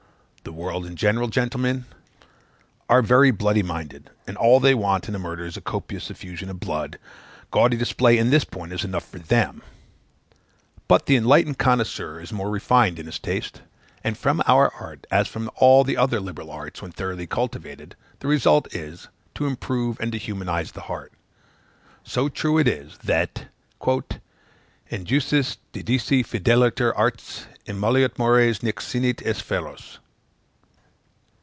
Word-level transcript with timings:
The 0.43 0.51
world 0.67 0.85
in 0.87 0.95
general, 0.95 1.27
gentlemen, 1.27 1.85
are 2.89 3.03
very 3.03 3.29
bloody 3.29 3.61
minded; 3.61 4.09
and 4.25 4.35
all 4.35 4.59
they 4.59 4.73
want 4.73 5.07
in 5.07 5.13
a 5.13 5.19
murder 5.19 5.45
is 5.45 5.55
a 5.55 5.61
copious 5.61 6.09
effusion 6.09 6.49
of 6.49 6.59
blood; 6.59 6.97
gaudy 7.51 7.77
display 7.77 8.17
in 8.17 8.31
this 8.31 8.43
point 8.43 8.73
is 8.73 8.83
enough 8.83 9.05
for 9.07 9.19
them. 9.19 9.61
But 10.87 11.05
the 11.05 11.15
enlightened 11.15 11.59
connoisseur 11.59 12.19
is 12.19 12.33
more 12.33 12.49
refined 12.49 12.97
in 12.97 13.05
his 13.05 13.19
taste; 13.19 13.61
and 14.03 14.17
from 14.17 14.41
our 14.47 14.73
art, 14.73 15.05
as 15.11 15.27
from 15.27 15.49
all 15.55 15.83
the 15.83 15.95
other 15.95 16.19
liberal 16.19 16.49
arts 16.49 16.81
when 16.81 16.91
thoroughly 16.91 17.27
cultivated, 17.27 17.95
the 18.19 18.27
result 18.27 18.73
is 18.73 19.09
to 19.35 19.45
improve 19.45 19.99
and 20.01 20.11
to 20.11 20.17
humanize 20.17 20.71
the 20.71 20.81
heart; 20.81 21.13
so 22.03 22.27
true 22.29 22.57
is 22.57 22.67
it, 22.95 22.99
that 23.03 23.45
"Ingenuas 24.89 25.57
didicisse 25.71 26.25
fideliter 26.25 26.91
artes, 26.95 27.45
Emollit 27.67 28.17
mores, 28.17 28.63
nec 28.63 28.77
sinit 28.77 29.21
esse 29.23 29.39
feros." 29.41 29.99